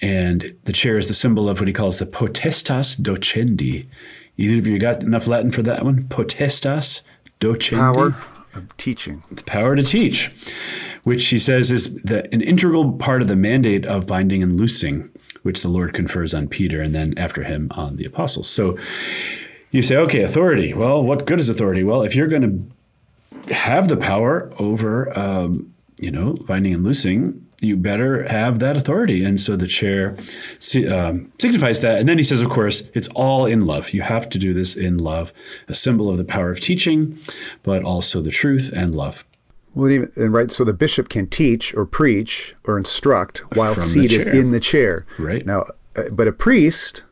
[0.01, 3.87] And the chair is the symbol of what he calls the potestas docendi.
[4.37, 6.03] Either of you got enough Latin for that one?
[6.03, 7.01] Potestas
[7.39, 7.77] docendi.
[7.77, 8.15] Power
[8.53, 9.23] of teaching.
[9.31, 10.31] The power to teach,
[11.03, 15.09] which he says is the, an integral part of the mandate of binding and loosing,
[15.43, 18.49] which the Lord confers on Peter and then after him on the apostles.
[18.49, 18.77] So
[19.75, 20.73] you say, okay, authority.
[20.73, 21.83] Well, what good is authority?
[21.83, 22.71] Well, if you're going
[23.45, 28.77] to have the power over, um, you know, binding and loosing, you better have that
[28.77, 29.25] authority.
[29.25, 30.15] And so the chair
[30.89, 31.99] um, signifies that.
[31.99, 33.91] And then he says, of course, it's all in love.
[33.91, 35.33] You have to do this in love,
[35.67, 37.19] a symbol of the power of teaching,
[37.61, 39.25] but also the truth and love.
[39.73, 43.83] Well, even and right, so the bishop can teach or preach or instruct while From
[43.83, 44.35] seated chair.
[44.35, 45.05] in the chair.
[45.19, 45.45] Right.
[45.45, 45.65] now,
[45.97, 47.03] uh, but a priest,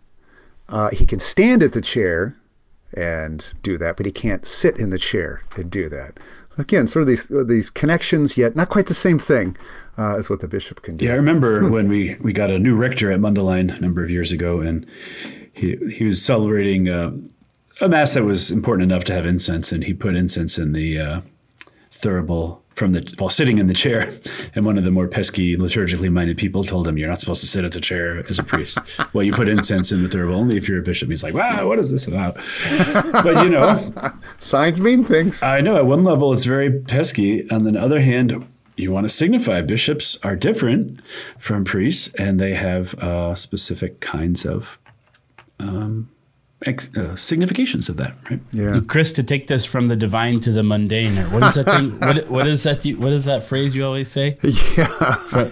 [0.70, 2.38] uh, he can stand at the chair
[2.96, 6.18] and do that, but he can't sit in the chair and do that.
[6.58, 9.58] Again, sort of these these connections, yet not quite the same thing
[9.98, 11.06] uh, as what the bishop can do.
[11.06, 14.10] Yeah, I remember when we, we got a new rector at Mundelein a number of
[14.10, 14.86] years ago, and
[15.54, 17.12] he he was celebrating uh,
[17.82, 21.00] a mass that was important enough to have incense, and he put incense in the
[21.00, 21.22] uh,
[21.92, 24.12] thurible from the while sitting in the chair.
[24.56, 27.48] And one of the more pesky liturgically minded people told him, "You're not supposed to
[27.48, 28.78] sit at the chair as a priest.
[29.14, 31.68] well, you put incense in the thurible only if you're a bishop." He's like, "Wow,
[31.68, 32.36] what is this about?"
[33.24, 33.94] but you know,
[34.40, 35.42] Signs mean things.
[35.42, 37.50] I know at one level it's very pesky.
[37.50, 41.04] On the other hand, you want to signify bishops are different
[41.38, 44.80] from priests and they have uh, specific kinds of
[45.60, 46.10] um,
[46.66, 48.40] ex- uh, significations of that, right?
[48.52, 48.80] yeah.
[48.88, 52.00] Chris, to take this from the divine to the mundane, or what is that thing?
[52.00, 52.84] What, what is that?
[52.86, 54.38] you- What is that phrase you always say?
[54.78, 55.50] Yeah.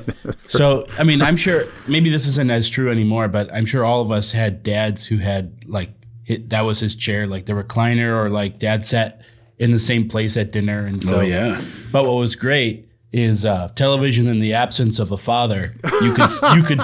[0.47, 4.02] So, I mean, I'm sure maybe this isn't as true anymore, but I'm sure all
[4.02, 5.91] of us had dads who had like
[6.26, 9.21] it, that was his chair, like the recliner, or like dad sat
[9.58, 10.86] in the same place at dinner.
[10.86, 11.62] And so, Oh, yeah.
[11.91, 15.74] But what was great is uh, television in the absence of a father.
[16.02, 16.82] You could you could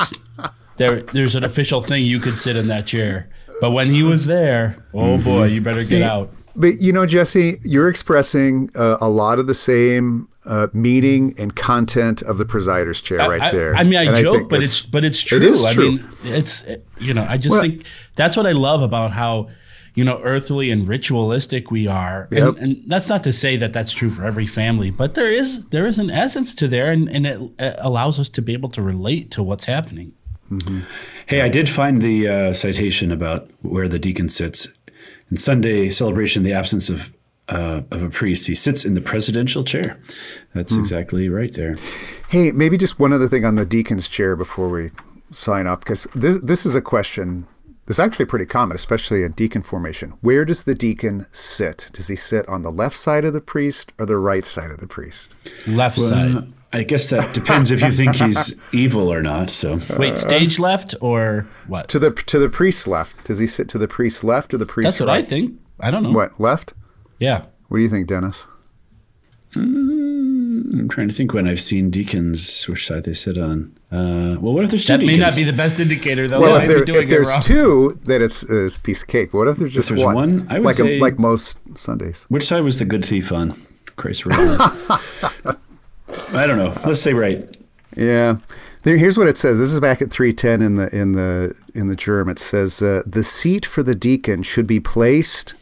[0.78, 3.30] there there's an official thing you could sit in that chair.
[3.60, 6.32] But when he was there, oh boy, you better get out.
[6.56, 11.56] But you know, Jesse, you're expressing uh, a lot of the same uh, meaning and
[11.56, 13.76] content of the presider's chair right I, there.
[13.76, 15.38] I, mean, I And joke, think but it's but it's true.
[15.38, 15.88] It is true.
[15.88, 16.66] I mean, it's
[17.00, 17.84] you know, I just Well- think
[18.16, 19.50] that's what I love about how
[19.94, 22.28] you know earthly and ritualistic we are.
[22.32, 22.48] Yep.
[22.48, 25.66] And, and that's not to say that that's true for every family, but there is
[25.66, 28.70] there is an essence to there, and, and it, it allows us to be able
[28.70, 30.14] to relate to what's happening.
[31.28, 34.68] Hey, I did find the uh, citation about where the deacon sits.
[35.30, 37.14] In Sunday celebration, the absence of
[37.50, 39.98] uh, of a priest, he sits in the presidential chair.
[40.54, 41.76] That's exactly right there.
[42.28, 44.92] Hey, maybe just one other thing on the deacon's chair before we
[45.32, 47.48] sign up, because this this is a question
[47.88, 50.10] this is actually pretty common, especially in deacon formation.
[50.20, 51.90] Where does the deacon sit?
[51.94, 54.80] Does he sit on the left side of the priest or the right side of
[54.80, 55.36] the priest?
[55.66, 56.52] Left side.
[56.74, 59.50] I guess that depends if you think he's evil or not.
[59.50, 61.88] So Wait, stage left or what?
[61.90, 63.24] To the to the priest's left.
[63.26, 65.24] Does he sit to the priest's left or the priest's That's what right?
[65.24, 65.60] I think.
[65.80, 66.12] I don't know.
[66.12, 66.74] What left?
[67.20, 67.44] Yeah.
[67.70, 68.48] What do you think, Dennis?
[69.56, 73.78] I'm trying to think when I've seen deacons, which side they sit on.
[73.92, 76.42] Uh, well, what if there's two That may not be the best indicator, though.
[76.42, 79.32] Well, if, there, if there's two, then it's, uh, it's a piece of cake.
[79.32, 80.16] But what if there's just there's one?
[80.16, 82.26] one, I would like say- like most Sundays.
[82.30, 83.56] Which side was the good thief on?
[83.96, 84.26] Christ,
[86.34, 86.74] I don't know.
[86.86, 87.44] Let's say right.
[87.96, 88.38] Yeah.
[88.84, 89.58] There, here's what it says.
[89.58, 92.30] This is back at 310 in the in the in the GIRM.
[92.30, 95.56] It says uh, the seat for the deacon should be placed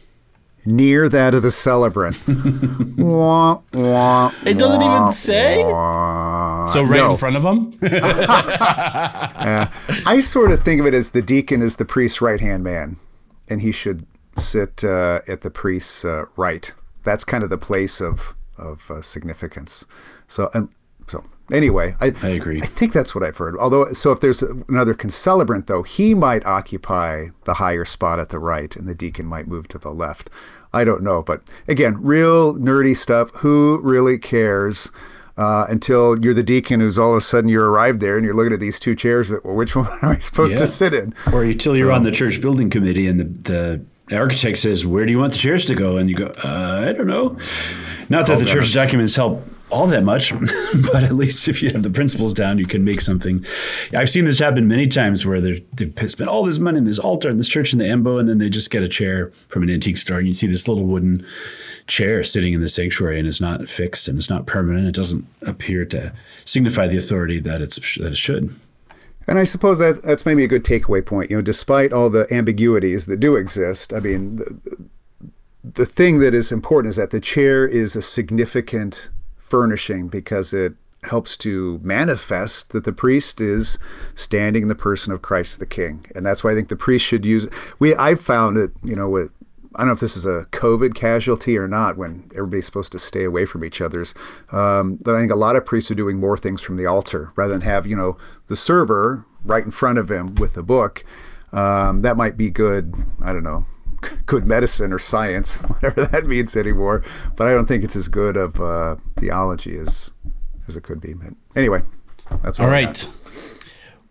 [0.64, 2.18] near that of the celebrant.
[2.98, 5.62] Wah, wah, It doesn't even say?
[5.62, 6.66] wah.
[6.66, 7.12] So right No.
[7.12, 7.72] in front of him?
[10.06, 12.96] I sort of think of it as the deacon is the priest's right hand man,
[13.48, 16.74] and he should sit uh, at the priest's uh, right.
[17.04, 19.84] That's kind of the place of of uh, significance.
[20.28, 20.68] So, and
[21.06, 22.60] so anyway, I, I agree.
[22.62, 23.56] I think that's what I've heard.
[23.58, 28.38] Although, so if there's another concelebrant, though, he might occupy the higher spot at the
[28.38, 30.30] right, and the deacon might move to the left.
[30.72, 33.30] I don't know, but again, real nerdy stuff.
[33.36, 34.90] Who really cares?
[35.38, 38.34] Uh, until you're the deacon who's all of a sudden you arrived there and you're
[38.34, 40.60] looking at these two chairs that well which one am I supposed Yeah.
[40.60, 41.14] to sit in?
[41.30, 45.10] Or until you're on the church building committee and the, the architect says, Where do
[45.12, 45.98] you want the chairs to go?
[45.98, 47.36] And you go, uh, I don't know.
[48.08, 50.32] Not that the church documents help all that much,
[50.92, 53.44] but at least if you have the principles down, you can make something.
[53.94, 57.28] I've seen this happen many times where they've spent all this money in this altar
[57.28, 59.70] and this church in the ambo, and then they just get a chair from an
[59.70, 61.26] antique store, and you see this little wooden
[61.86, 64.86] chair sitting in the sanctuary, and it's not fixed and it's not permanent.
[64.86, 66.12] It doesn't appear to
[66.44, 68.54] signify the authority that it's that it should.
[69.28, 71.30] And I suppose that that's maybe a good takeaway point.
[71.30, 74.88] You know, despite all the ambiguities that do exist, I mean, the,
[75.64, 79.10] the thing that is important is that the chair is a significant
[79.46, 83.78] furnishing because it helps to manifest that the priest is
[84.14, 87.04] standing in the person of Christ the King, and that's why I think the priest
[87.04, 87.48] should use.
[87.78, 89.30] We I've found it, you know, with
[89.74, 92.98] I don't know if this is a COVID casualty or not, when everybody's supposed to
[92.98, 94.14] stay away from each other's.
[94.50, 97.32] Um, but I think a lot of priests are doing more things from the altar
[97.36, 98.16] rather than have you know
[98.48, 101.04] the server right in front of him with the book.
[101.52, 102.94] Um, that might be good.
[103.22, 103.66] I don't know,
[104.26, 107.02] good medicine or science, whatever that means anymore.
[107.36, 110.12] But I don't think it's as good of uh, theology as
[110.68, 111.14] as it could be.
[111.14, 111.82] But anyway,
[112.42, 112.66] that's all.
[112.66, 113.08] All right.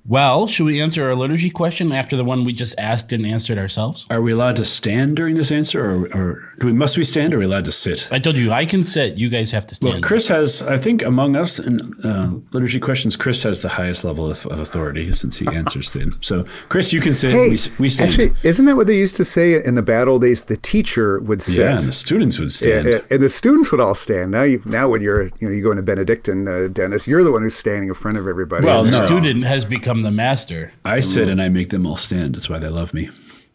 [0.07, 3.57] Well, should we answer our liturgy question after the one we just asked and answered
[3.57, 4.05] ourselves?
[4.11, 7.33] Are we allowed to stand during this answer, or, or do we must we stand,
[7.33, 8.07] or are we allowed to sit?
[8.11, 9.17] I told you I can sit.
[9.17, 9.93] You guys have to stand.
[9.93, 14.03] Well, Chris has, I think, among us in uh, liturgy questions, Chris has the highest
[14.03, 16.15] level of, of authority since he answers them.
[16.21, 17.31] So, Chris, you can sit.
[17.31, 18.11] Hey, we, we stand.
[18.11, 20.45] actually, isn't that what they used to say in the bad old days?
[20.45, 21.63] The teacher would sit.
[21.63, 22.87] yeah, and the students would stand.
[22.87, 24.29] Yeah, and the students would all stand.
[24.29, 27.31] Now, you, now when you're, you know, you go into Benedictine, uh, Dennis, you're the
[27.31, 28.65] one who's standing in front of everybody.
[28.67, 28.91] well, no.
[28.91, 30.73] the student has become the master.
[30.83, 32.35] I sit and I make them all stand.
[32.35, 33.09] That's why they love me.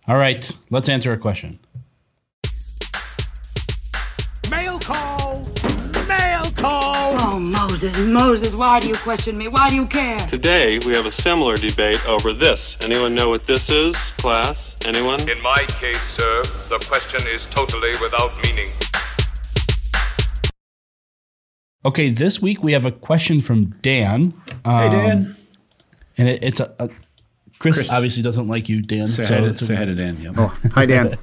[0.08, 1.58] All right, let's answer a question.
[4.50, 5.42] Mail call!
[6.08, 7.14] Mail call!
[7.20, 9.48] Oh, Moses, Moses, why do you question me?
[9.48, 10.18] Why do you care?
[10.20, 12.76] Today, we have a similar debate over this.
[12.82, 14.76] Anyone know what this is, class?
[14.86, 15.20] Anyone?
[15.28, 18.68] In my case, sir, the question is totally without meaning.
[21.84, 24.34] Okay, this week we have a question from Dan.
[24.64, 25.36] Um, Hey, Dan.
[26.20, 26.88] And it, it's a, a
[27.58, 27.92] Chris, Chris.
[27.92, 29.06] obviously doesn't like you, Dan.
[29.06, 30.20] Say, so hi, to, it's a- say hi to Dan.
[30.20, 30.32] Yeah.
[30.36, 31.16] Oh, hi, Dan.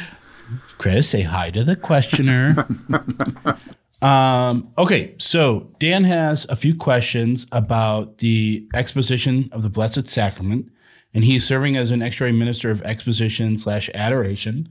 [0.78, 2.66] Chris, say hi to the questioner.
[4.02, 10.70] um, okay, so Dan has a few questions about the exposition of the Blessed Sacrament,
[11.12, 14.68] and he's serving as an extra minister of exposition slash adoration.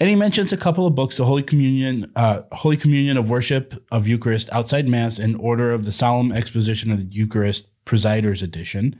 [0.00, 3.84] And he mentions a couple of books: the Holy Communion, uh, Holy Communion of Worship
[3.92, 8.98] of Eucharist outside Mass, and Order of the Solemn Exposition of the Eucharist, Presiders Edition.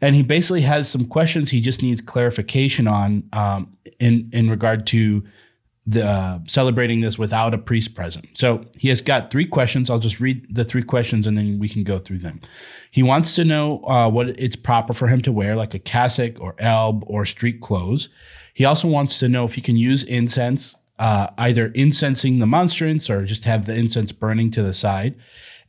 [0.00, 4.86] And he basically has some questions he just needs clarification on um, in in regard
[4.88, 5.22] to
[5.86, 8.28] the uh, celebrating this without a priest present.
[8.34, 9.90] So he has got three questions.
[9.90, 12.40] I'll just read the three questions and then we can go through them.
[12.90, 16.40] He wants to know uh, what it's proper for him to wear, like a cassock
[16.40, 18.10] or alb or street clothes.
[18.54, 23.10] He also wants to know if he can use incense, uh, either incensing the monstrance
[23.10, 25.14] or just have the incense burning to the side.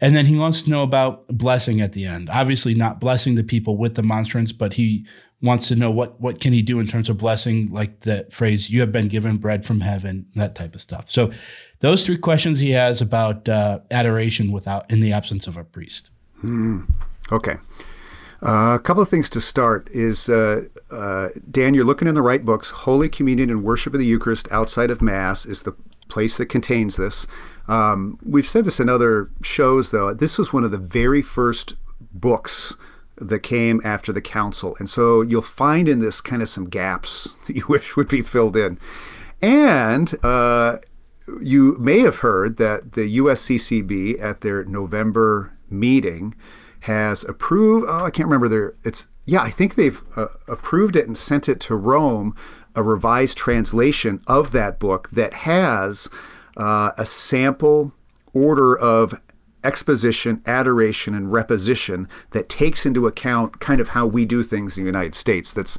[0.01, 2.29] And then he wants to know about blessing at the end.
[2.29, 5.06] Obviously, not blessing the people with the monstrance, but he
[5.41, 8.70] wants to know what what can he do in terms of blessing, like the phrase
[8.70, 11.09] "You have been given bread from heaven," that type of stuff.
[11.09, 11.32] So,
[11.80, 16.09] those three questions he has about uh, adoration without in the absence of a priest.
[17.32, 17.55] Okay.
[18.41, 22.22] Uh, a couple of things to start is uh, uh, Dan, you're looking in the
[22.22, 22.72] right books.
[22.72, 25.74] Holy Communion and Worship of the Eucharist outside of Mass is the
[26.09, 27.26] place that contains this.
[27.68, 30.14] Um, we've said this in other shows, though.
[30.14, 31.76] This was one of the very first
[32.14, 32.76] books
[33.18, 34.76] that came after the council.
[34.80, 38.22] And so you'll find in this kind of some gaps that you wish would be
[38.22, 38.80] filled in.
[39.41, 40.78] And uh,
[41.41, 46.36] you may have heard that the USCCB at their November meeting
[46.82, 51.07] has approved, oh, I can't remember their, it's, yeah, I think they've uh, approved it
[51.07, 52.36] and sent it to Rome,
[52.76, 56.09] a revised translation of that book that has
[56.58, 57.93] uh, a sample
[58.34, 59.20] order of
[59.64, 64.84] exposition, adoration, and reposition that takes into account kind of how we do things in
[64.84, 65.54] the United States.
[65.54, 65.78] That's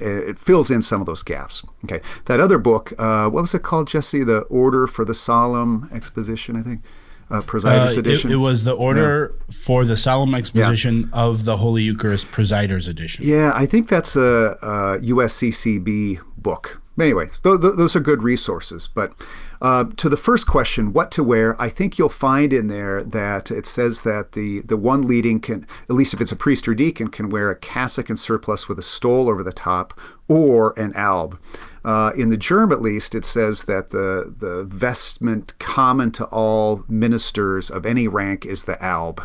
[0.00, 1.62] it fills in some of those gaps.
[1.84, 4.24] Okay, that other book, uh, what was it called, Jesse?
[4.24, 6.80] The Order for the Solemn Exposition, I think.
[7.28, 8.30] Uh, Presiders Uh, Edition.
[8.30, 13.24] It, it was the order for the solemn exposition of the Holy Eucharist Presiders Edition.
[13.26, 16.80] Yeah, I think that's a, a USCCB book.
[17.00, 18.88] Anyway, th- th- those are good resources.
[18.94, 19.12] But
[19.60, 23.50] uh, to the first question, what to wear, I think you'll find in there that
[23.50, 26.74] it says that the, the one leading can, at least if it's a priest or
[26.74, 29.98] deacon, can wear a cassock and surplice with a stole over the top
[30.28, 31.38] or an alb.
[31.84, 36.84] Uh, in the GIRM, at least, it says that the, the vestment common to all
[36.88, 39.22] ministers of any rank is the alb.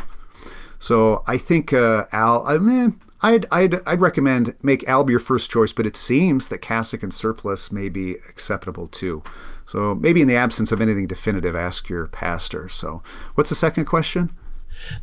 [0.82, 2.46] So I think uh, Al.
[2.46, 6.58] I mean, I'd, I'd I'd recommend make Alb your first choice, but it seems that
[6.58, 9.22] cassock and surplice may be acceptable too.
[9.66, 12.68] So maybe in the absence of anything definitive, ask your pastor.
[12.70, 13.02] So
[13.36, 14.30] what's the second question?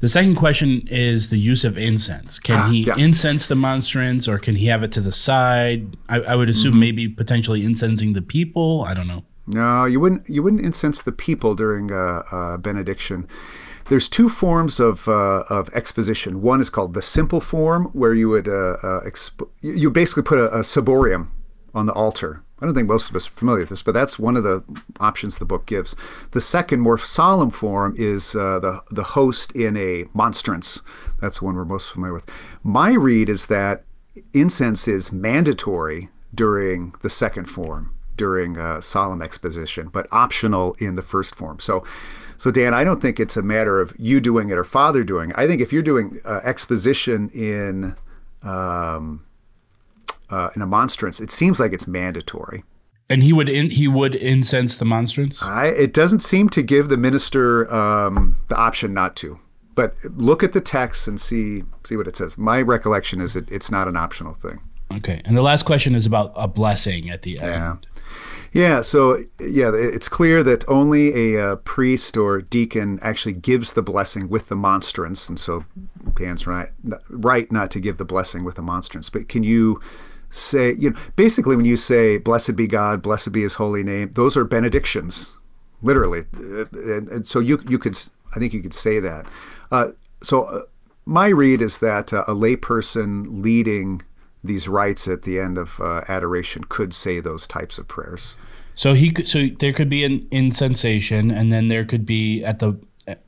[0.00, 2.38] The second question is the use of incense.
[2.40, 2.96] Can Ah, he yeah.
[2.96, 5.96] incense the monstrance or can he have it to the side?
[6.08, 6.80] I, I would assume Mm-hmm.
[6.80, 8.84] maybe potentially incensing the people.
[8.86, 9.24] I don't know.
[9.46, 10.28] No, you wouldn't.
[10.28, 13.26] You wouldn't incense the people during a, a benediction.
[13.88, 16.42] There's two forms of uh, of exposition.
[16.42, 20.38] One is called the simple form, where you would uh, uh, exp- you basically put
[20.38, 21.28] a, a ciborium
[21.74, 22.42] on the altar.
[22.60, 24.64] I don't think most of us are familiar with this, but that's one of the
[24.98, 25.94] options the book gives.
[26.32, 30.82] The second, more solemn form is uh, the the host in a monstrance.
[31.20, 32.28] That's the one we're most familiar with.
[32.62, 33.84] My read is that
[34.34, 41.02] incense is mandatory during the second form, during uh, solemn exposition, but optional in the
[41.02, 41.60] first form.
[41.60, 41.84] So,
[42.36, 45.30] so Dan, I don't think it's a matter of you doing it or Father doing
[45.30, 45.38] it.
[45.38, 47.96] I think if you're doing uh, exposition in
[48.42, 49.24] um,
[50.30, 52.64] uh, in a monstrance, it seems like it's mandatory.
[53.10, 55.42] And he would in, he would incense the monstrance.
[55.42, 59.38] I, it doesn't seem to give the minister um, the option not to.
[59.74, 62.36] But look at the text and see see what it says.
[62.36, 64.60] My recollection is it, it's not an optional thing.
[64.92, 65.22] Okay.
[65.24, 67.42] And the last question is about a blessing at the end.
[67.42, 67.76] Yeah.
[68.50, 73.82] Yeah, so yeah, it's clear that only a uh, priest or deacon actually gives the
[73.82, 75.66] blessing with the monstrance, and so
[76.14, 76.70] Dan's right,
[77.10, 79.10] right not to give the blessing with the monstrance.
[79.10, 79.80] But can you
[80.30, 84.10] say, you know, basically when you say "Blessed be God, blessed be His holy name,"
[84.12, 85.38] those are benedictions,
[85.82, 87.96] literally, Uh, and, and so you you could,
[88.34, 89.26] I think you could say that.
[89.70, 89.88] Uh,
[90.20, 90.60] so uh,
[91.04, 94.02] my read is that uh, a layperson leading
[94.44, 98.36] these rites at the end of uh, adoration could say those types of prayers.
[98.74, 102.60] So he could, so there could be an incensation, and then there could be at
[102.60, 102.78] the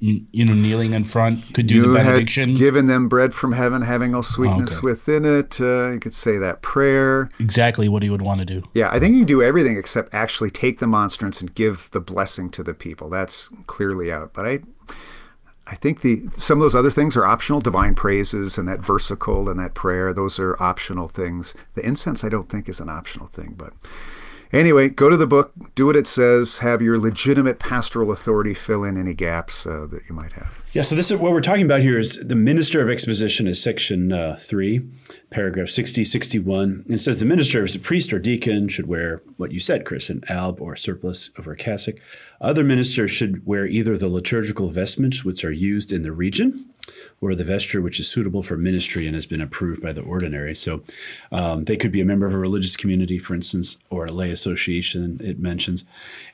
[0.01, 2.55] you know kneeling in front could do you the had benediction.
[2.55, 4.85] given them bread from heaven, having all sweetness Okay.
[4.85, 5.61] within it.
[5.61, 7.29] Uh, you could say that prayer.
[7.39, 8.63] exactly what he would want to do.
[8.75, 12.01] Yeah, I think you can do everything except actually take the monstrance and give the
[12.01, 13.09] blessing to the people.
[13.11, 14.33] That's clearly out.
[14.35, 14.61] But I,
[15.67, 17.61] I think the some of those other things are optional.
[17.61, 21.55] Divine praises and that versicle and that prayer; those are optional things.
[21.75, 23.55] The incense, I don't think, is an optional thing.
[23.57, 23.73] But
[24.59, 28.85] anyway, go to the book, do what it says, have your legitimate pastoral authority fill
[28.85, 30.63] in any gaps uh, that you might have.
[30.73, 33.61] Yeah, so this is what we're talking about here is the minister of exposition is
[33.61, 34.89] section uh, 3,
[35.31, 36.85] paragraph 60, 61.
[36.87, 39.85] And it says the minister as a priest or deacon should wear what you said,
[39.85, 41.97] Chris, an alb or surplice over a cassock.
[42.41, 46.71] Other ministers should wear either the liturgical vestments which are used in the region
[47.21, 50.55] or the vesture which is suitable for ministry and has been approved by the ordinary.
[50.55, 50.83] So
[51.31, 54.31] um, they could be a member of a religious community, for instance, or a lay
[54.31, 55.85] association, it mentions,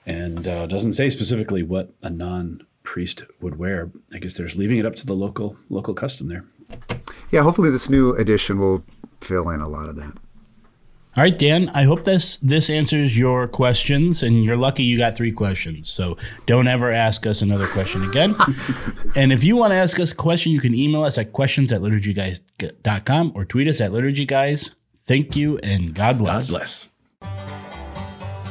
[0.05, 3.91] and uh, doesn't say specifically what a non priest would wear.
[4.15, 6.45] I guess there's leaving it up to the local local custom there.
[7.31, 8.85] Yeah, hopefully this new edition will
[9.21, 10.17] fill in a lot of that.
[11.17, 11.71] All right, Dan.
[11.71, 15.89] I hope this this answers your questions, and you're lucky you got three questions.
[15.89, 18.35] So don't ever ask us another question again.
[19.17, 21.73] and if you want to ask us a question, you can email us at questions
[21.73, 24.75] at liturgyguys.com or tweet us at liturgyguys.
[25.05, 26.51] Thank you, and God bless.
[26.51, 26.89] God bless.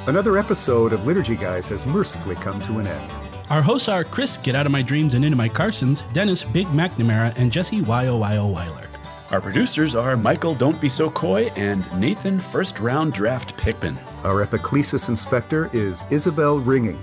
[0.07, 3.11] Another episode of Liturgy Guys has mercifully come to an end.
[3.51, 6.65] Our hosts are Chris Get Out of My Dreams and Into My Carstens, Dennis Big
[6.67, 8.47] McNamara, and Jesse Y.O.Y.O.
[8.47, 8.84] Weiler.
[9.35, 13.97] Our producers are Michael Don't Be So Coy and Nathan First Round Draft Pickman.
[14.23, 16.97] Our epiclesis inspector is Isabel Ringing.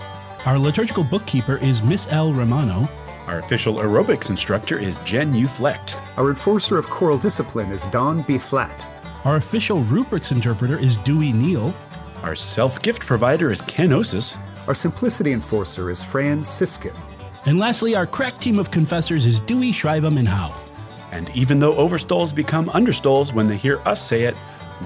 [0.47, 2.33] Our liturgical bookkeeper is Miss L.
[2.33, 2.89] Romano.
[3.27, 5.95] Our official aerobics instructor is Jen Uflecht.
[6.17, 8.39] Our enforcer of choral discipline is Don B.
[8.39, 8.87] Flat.
[9.27, 11.75] Our official rubrics interpreter is Dewey Neal.
[12.23, 14.39] Our self gift provider is Kenosis.
[14.67, 16.97] Our simplicity enforcer is Fran Siskin.
[17.45, 20.62] And lastly, our crack team of confessors is Dewey, Shrivam, and Howe.
[21.13, 24.37] And even though overstoles become understoles when they hear us say it,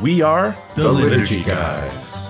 [0.03, 2.26] we are The Liturgy Guys.